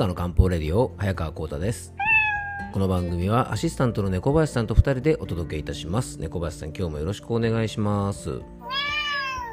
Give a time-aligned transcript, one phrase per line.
[0.00, 1.92] ータの漢方レディオ早川コータです。
[2.72, 6.18] この番組はアシスタントの猫林さんと2人でお届けいたします。
[6.18, 8.40] 猫林さん今日もよろしくお願いします。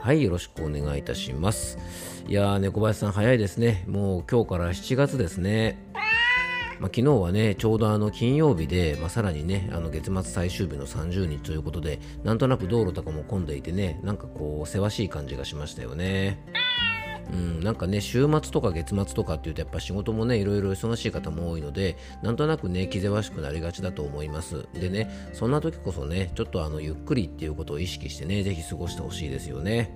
[0.02, 1.78] はいよろしくお願いいたします。
[2.30, 3.84] いやー猫林さん早いですね。
[3.90, 5.86] もう今日から7月ですね。
[6.80, 16.40] まあ、昨日はね、ちょうどあの金曜日で、まあ、さらにね、あの月末最終日の30日ということで、なんとなく道路とかも混んでいてね、なんかこう、せわしい感じがしましたよね。
[17.32, 24.68] うん、なんかね、週末とか月末とかっていうと、やっぱ仕事もね、いろいろ忙しい方も多いので、なんとなくね、気ぜわしくなりがちだと思います。
[24.74, 29.92] でね、そんな時こそね、ちょっとあの、ゆっくりっていうことを意識してね、ぜひ過ごしてほしいですよね。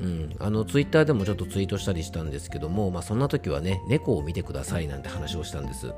[0.00, 5.92] うん、あのツイッターでもちょっとツイートしたりしたんですけども、まあ、そんな時はね猫を見てくださいなんて話をしたんです。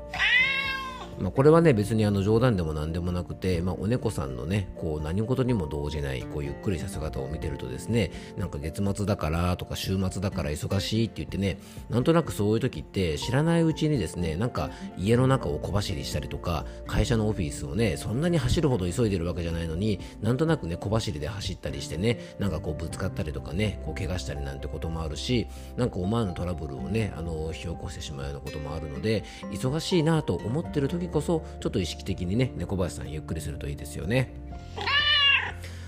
[1.19, 25.47] まあ、これはね別にあの冗談でも何でもなくて、まあ、お猫さんのねこう何事にも動じないこうゆっくりした姿を見てるとですねなんか月末だからとか週末だから忙しいって言ってねなんとなくそういう時って知らないうちにですねなんか家の中を小走りしたりとか会社のオフィスをねそんなに走るほど急いでるわけじゃないのになんとなくね小走りで走ったりしてねなんかこうぶつかったりとかねこう怪我したりなんてこともあるし
[25.77, 34.33] なんか思わぬトラブルをねあの引き起こしてしまうようなこともあるので忙しいなと思ってる時こそちょっと意識的にね猫林さんゆっくりするといいですよね。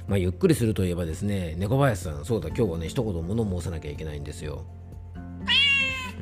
[0.07, 4.65] まあ、ゆっくりするといえばですね猫林さんそうだ今日はね一言物申さなきゃいけないんですよ。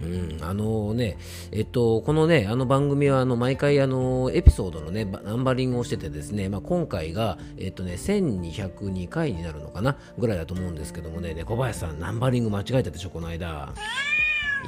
[0.02, 1.18] うん、あのね、
[1.52, 13.74] えっと、このね、あの番組は、あの、毎回、あの、エピソードのね、ナンバリングをしててですね、まあ、今回が、えっとね、1202回になるのかなぐらいだと思うんですけどもね、猫林さん、ナンバリング間違えたでしょ、この間。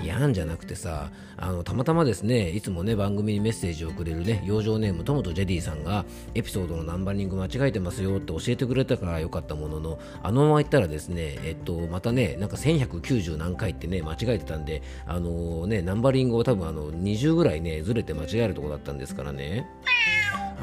[0.04, 19.68] やんじゃなくてさあのたまたまですねいつもね番組にメッセージをくれるね養生ネームトムとジェディさんがエピソードのナンバリング間違えてますよって教えてくれたからよかったもののあのまま言ったらですねえっとまたねなんか1190何回ってね間違えてたんであのねナンバリングを多分あの20ぐらいねずれて間違えるとこだったんですからね。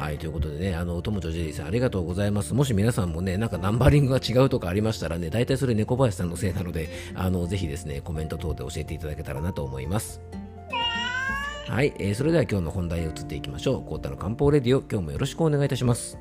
[0.02, 2.54] はい、ということでね、あの、友とジェリーさんありがとうございます。
[2.54, 10.20] もし皆さんもね、なんかナンバリングが違うとかありましたらね、大体それ猫林さんのせいなので、あの、ぜひですね、コメント等で教えていただけたらなと思います。
[11.68, 13.88] はい、えー、それでは今日の本題に移っていきましょう。
[13.88, 16.18] コータの漢方レディオ、今日もよろしくお願いいたします。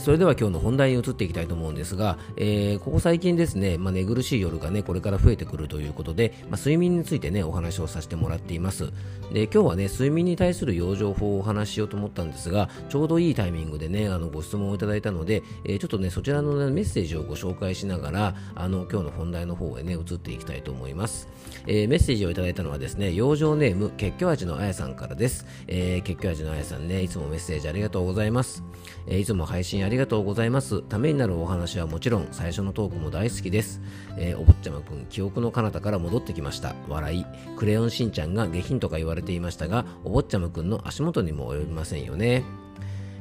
[0.00, 8.92] それでは今日の本題に移っていきたいと思うんですが、えー、ここ最近ですね、まあ、寝苦しい夜がね、これから増えてくるということで、まあ、睡眠についてね、お話をさせてもらっています。
[9.32, 21.28] で、今日はね、睡眠に対する養生法をお話ししようと思ったんですが、ちょうどいいタイミングでね、あの、ご質問をいただいたので、えー、ちょっとね、そちらの、ね、メッセージをご紹介しながら、あの、今日の本題の方へね、移っていきたいと思います。
[21.66, 25.46] えー、メッセージをいただいたのはですね、養生ネーム、結局味のあやさんからです。
[25.66, 28.62] えー、結局味のあやさんね、いつもメッセージありがとうございます。
[29.06, 30.82] え、いつも配信ありがとうございます。
[30.82, 33.80] ためになるお話はもちろん最初のトークも大好きです、
[34.18, 36.74] えー、お坊ちゃまくん記憶の彼方から戻ってきました。
[36.90, 37.24] 笑い。
[37.56, 42.44] クレヨンしんちゃんが下品とか言われていましたがお坊ちゃまくんの足元にも及びませんよね。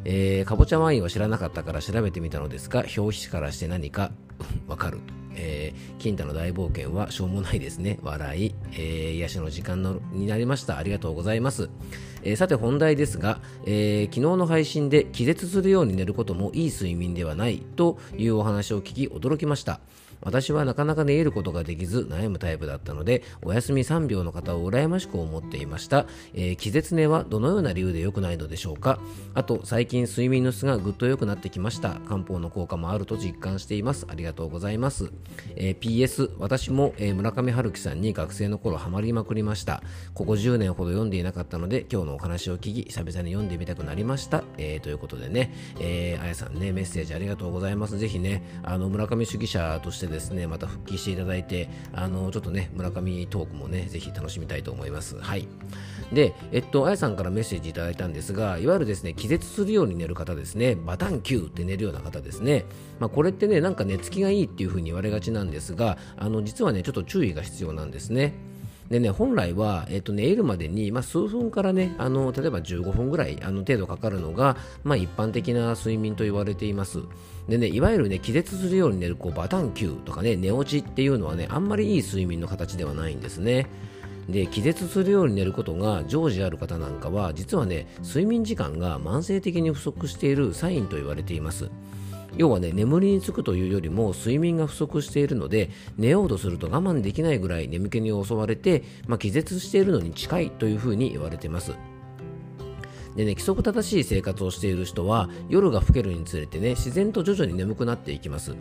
[0.06, 4.12] えー、かぼちゃワインを知らなかったから調べてみたのですが表紙からして何か
[4.68, 5.00] わかる
[5.38, 8.00] えー、金太の大冒険はしょうもないですね。
[8.02, 10.78] 笑い、えー、癒しの時間のになりました。
[10.78, 11.70] ありがとうございます。
[12.24, 19.80] えー、さて本題ですが、えー、昨日の配信で気絶するように寝ることもいい睡眠ではないというお話を聞き驚きました。
[20.22, 26.06] 私はなかなか寝入ることができず悩むタイプだったので、お休み3秒の方を羨ましく思っていました。
[26.34, 29.00] えー、気絶寝はどのような理由で良くないのでしょうか？
[29.34, 31.96] あと、最近睡眠の質がぐっと良くなってきました。
[32.08, 34.06] 漢方の効果もあると実感しています。
[34.10, 35.12] ありがとうございます。
[35.56, 39.84] えー、PS、私も、えー、村上春樹さんに学生の頃ハマりまくりました。
[40.14, 44.44] ここ10年ほど読んでいなかったので、今日のお話を聞き、久々に読んでみたくなりました。
[44.58, 47.98] えー、ということでね、えー、あやさんね、メッセージありがとうございます。
[47.98, 55.18] ぜひね、あの、村上主義者としてですね、また復帰していただいて、あの、ちょっとね、村上トークもね、ぜひ楽しみたいと思います。
[55.20, 55.48] はい。
[56.12, 62.66] で、えっと、あやさんからメッセージいただいたんですが、いわゆるですね、気絶するように寝る方ですね、バタンキューって寝るような方ですね。
[63.00, 68.34] まあ、これってね、なんか寝つきがいいっていう風に言われがちなんですが、あの、実はね、ちょっと注意が必要なんですね。
[68.90, 77.00] でね、本来は、えっと、寝るまでに、まあ、数分からね、あの、例えば15分ぐらい、あの、程度かかるのが、まあ、一般的な睡眠と言われています。
[77.50, 83.68] でね、いわゆるね、気絶するように寝る、こう、バタン球とかね、寝落ちっていうのはね、あんまりいい睡眠の形ではないんですね。
[84.30, 91.70] で気絶するように寝ることが常時ある方なんかは実はね睡眠時間が慢性的に不足しているサインと言われています
[92.36, 101.74] 要はね眠りにつくというよりも睡眠が不足しているので寝ようとすると我慢できないぐらい眠気に襲われて、まあ、気絶しているのに近いというふうに言われています。
[103.18, 108.56] でね規則正しい生活をしている人は夜が更けるにつれてね自然と徐々に眠くなっていきます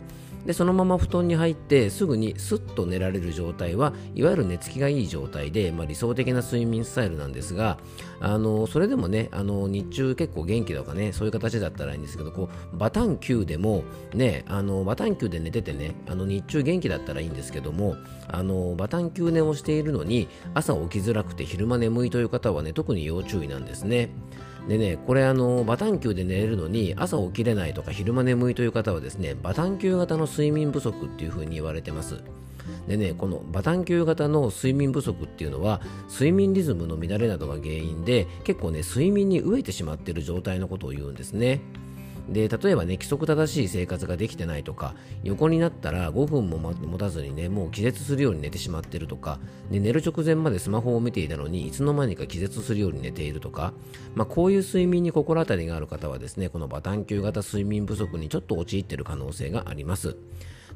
[0.47, 7.77] でそのまま布団に入ってすぐにスッと寝られる状態はいわゆる寝つきがいい状態で、まあ、理想的な睡眠スタイルなんですが
[8.19, 13.83] あのそれでもねあの日中結構元気とかねそういう形だったらいいんですけどこうバタン球でも
[14.13, 24.09] ねあのバタン球で寝ててねあの日中元気だったらいいんですけどもあのバタン球寝をしているのに朝起きづらくて昼間眠いという方はね特に要注意なんですね。
[24.67, 32.21] でね、これあの、バタン球で寝れるのに朝起きれないとか昼間眠いという方はですね、バタン球型の睡眠不足っていう風に言われてます。
[32.87, 41.61] でね、このバタン球型の睡眠不足っていうのは睡眠リズムの乱れなどが原因で結構ね睡眠に飢えてしまっている状態のことを言うんですね。
[42.29, 49.39] で例えばね規則正しい生活ができてないとか横になったら5分も持たずにねもう気絶するように寝てしまってるとか
[49.71, 53.73] で寝る直前までスマホを見ていたのにいつの間にか気絶するように寝ているとか、
[54.15, 60.17] まあ、こういう睡眠に心当たりがある方はですねこのバタン球型睡眠不足にちょっと陥っている可能性があります。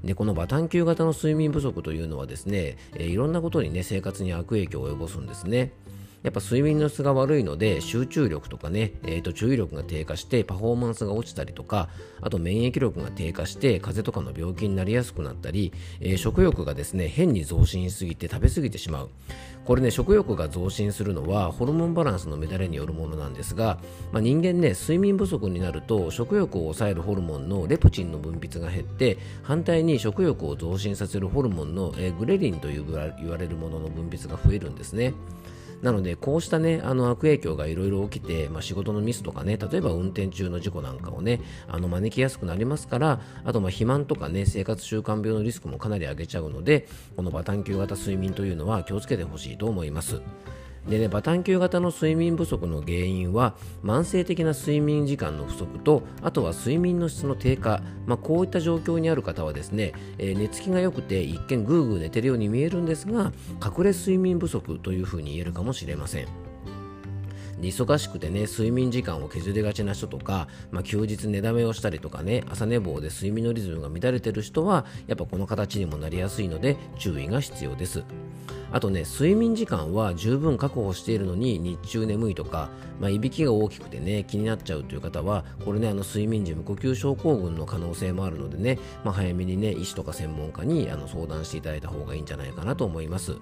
[0.04, 5.74] でこのバタン球型の睡眠不足というのはですね、えー、いろんなことにね生活に悪影響を及ぼすんですね。
[6.24, 11.90] やっぱ睡眠の質が悪いので集中力とかね、えー、と注意力が低下してパフォーマンスが落ちたりとか
[12.22, 19.10] あと免疫力が低下して風邪とかの病気になりやすくなったり、えー、食欲がですね変に増進しすぎて食べ過ぎてしまう
[19.66, 23.80] これね食欲が増進するのはホルモンバランスの乱れによるものなんですが、
[24.12, 35.14] まあ、人間ね睡眠不足になると食欲を抑えるホルモンのレプチンの分泌が減って反対に食欲を増進させるホルモンの、えー、グレリンという言われるものの分泌が増えるんですね。
[35.82, 50.22] なので、こうしたね、あの悪影響がいろいろ起きて、まあ、仕事のミスとかね、例えば運転中の事故なんかをね、あの招きやすくなりますから、あとまあ肥満とかね、生活習慣病のリスクもかなり上げちゃうので、このバタン球型睡眠というのは気をつけてほしいと思います。
[50.88, 63.32] でね、バタン球型の睡眠不足の原因は慢性的な睡眠時間の不足とあとは睡眠の質の低下、まあ、こういった状況にある方はですね、えー、寝つきが良くて一見ぐーぐー寝てるように見えるんですが
[63.64, 66.52] 隠れ睡眠不足というふうに言えるかもしれません。
[67.70, 78.04] 忙しくてね睡眠時間を削りがちな人とか、まあ、休日寝だめをしたりとかね朝寝坊で睡眠のリズムが乱れてる人はやっぱこの形にもなりやすいので注意が必要です
[78.72, 82.70] あとね睡眠時間は十分確保しているのに日中眠いとか、
[83.00, 93.38] まあ、いびきが大きくてね気になっちゃうという方はこれねあの睡眠時無呼吸症候群の可能性もあるのでね、まあ、早めにね医師とか専門家にあの相談していただいた方がいいんじゃないかなと思います。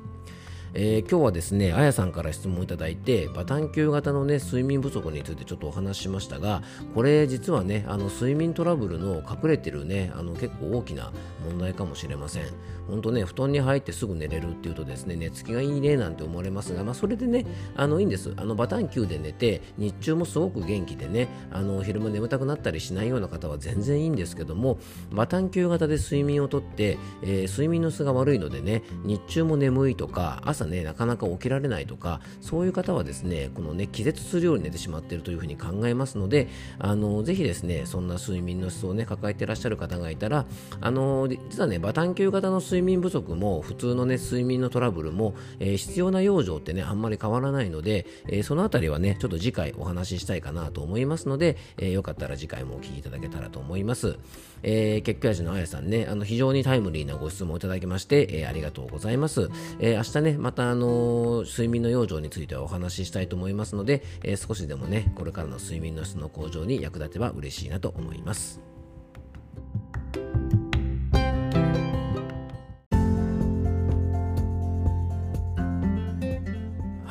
[0.75, 6.61] えー、今日はですね、あやさんから質問いただいて、バタン球型のね、睡眠不足についてちょっとお話ししましたが、
[6.93, 11.11] これ実はね、あの睡眠トラブルの隠れてるね、あの結構大きな
[11.43, 12.43] 問題かもしれません。
[12.87, 17.45] 本当ね、布団に入ってすぐ寝れるっていうとですね、寝つきがいいねなんて思われますが、まあ、それでね、
[17.75, 18.33] あのいいんです。
[18.37, 24.77] あのバタン球で寝て、日中もすごく元気でね、あの昼間眠たくなったりしないような方は全然いいんですけども、
[25.11, 36.47] バタン球型で睡眠をとって、えー、睡眠の質が悪いのでね、日中も眠いとか、朝ね、なかなか起きられないとか、そういう方はですね、このね、気絶するように寝てしまっているというふうに考えますので、
[36.77, 40.45] あのぜひですね、そんな睡眠の質をね、抱えていらっしゃる方がいたら、
[40.81, 54.17] あの実はね、バタン球型の睡眠不足も、普通のね、睡眠のトラブルも、えー、必要な養生ってね、あんまり変わらないので、えー、そのあたりはね、ちょっと次回お話ししたいかなと思いますので、えー、よかったら次回もお聞きいただけたらと思います。
[54.63, 59.49] えー、結局味のあやさんね、あの非常にタイムリーなご質問をいただきまして、え、ありがとうございます。
[59.79, 68.59] え、明日ね、ままたあの睡眠の養生についてはお話ししたいと思いますので、えー、少しでもねこれからの睡眠の質の向上に役立てば嬉しいなと思います。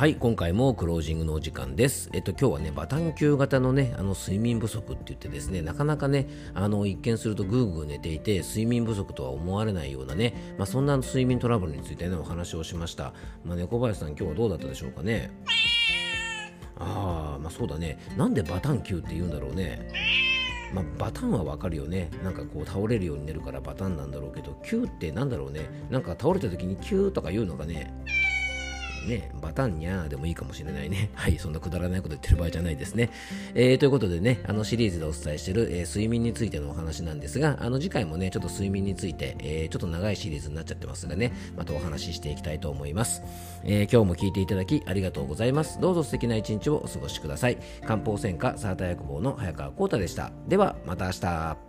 [0.09, 2.09] はい、今回もクロージングのお時間です。
[2.15, 13.13] えっと、今日はね、バタン球型のね、あの睡眠不足って言ってですね、なかなかね、あの、一見するとぐーぐー寝ていて、睡眠不足とは思われないようなね、まあ、そんな睡眠トラブルについてね、お話をしました。
[13.45, 15.31] まあ、猫林さん、今日はどうだったでしょうかね？
[16.79, 17.99] ああ、まあそうだね。
[18.17, 19.91] なんでバタン球って言うんだろうね？
[20.73, 22.11] まあ、バタンはわかるよね。
[22.25, 25.69] なんかこう倒れるように寝るからバタンなんだろうけど、球ってなんだろうね？
[25.91, 27.93] なんか倒れた時にキューとか言うのがね？
[29.07, 31.11] ね、バタンニャーでもいいかもしれないね。
[31.15, 33.11] はい、そんなくだらないこと言ってる場合じゃないですね。
[33.55, 43.23] えー、ということでね、あのシリーズでお伝えしてる、えー、睡眠についてのお話なんですが、あの次回もね、ちょっと睡眠について、えー、ちょっと長いシリーズになっちゃってますがね、またお話ししていきたいと思います。
[43.65, 45.81] えー、今日も聞いていただきありがとうございます。
[45.81, 47.59] どうぞ素敵な一日をお過ごしください。
[47.87, 50.33] 漢方専科サーター薬房の早川幸太でした。
[50.49, 51.68] では、また明日。